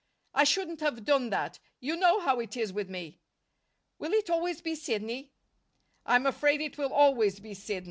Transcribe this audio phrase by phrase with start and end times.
[0.33, 3.19] "I shouldn't have done that You know how it is with me."
[3.99, 5.31] "Will it always be Sidney?"
[6.07, 7.79] "I'm afraid it will always be Sidney."